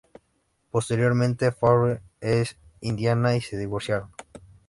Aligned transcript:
Posteriormente, 0.71 1.51
Favre 1.51 2.01
e 2.21 2.43
Indiana 2.79 3.39
se 3.39 3.55
divorciaron. 3.63 4.09